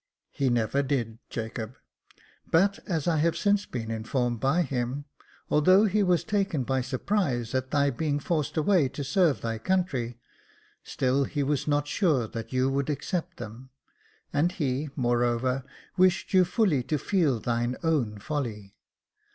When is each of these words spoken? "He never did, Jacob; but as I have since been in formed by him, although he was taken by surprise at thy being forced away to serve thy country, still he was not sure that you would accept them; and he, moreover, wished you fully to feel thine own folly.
"He 0.31 0.49
never 0.49 0.81
did, 0.81 1.19
Jacob; 1.29 1.75
but 2.49 2.79
as 2.87 3.07
I 3.07 3.17
have 3.17 3.37
since 3.37 3.67
been 3.67 3.91
in 3.91 4.03
formed 4.03 4.39
by 4.39 4.63
him, 4.63 5.05
although 5.47 5.85
he 5.85 6.01
was 6.01 6.23
taken 6.23 6.63
by 6.63 6.81
surprise 6.81 7.53
at 7.53 7.69
thy 7.69 7.91
being 7.91 8.17
forced 8.17 8.57
away 8.57 8.89
to 8.89 9.03
serve 9.03 9.41
thy 9.41 9.59
country, 9.59 10.17
still 10.83 11.25
he 11.25 11.43
was 11.43 11.67
not 11.67 11.87
sure 11.87 12.27
that 12.29 12.51
you 12.51 12.67
would 12.67 12.89
accept 12.89 13.37
them; 13.37 13.69
and 14.33 14.53
he, 14.53 14.89
moreover, 14.95 15.63
wished 15.97 16.33
you 16.33 16.45
fully 16.45 16.81
to 16.81 16.97
feel 16.97 17.39
thine 17.39 17.77
own 17.83 18.17
folly. 18.17 18.73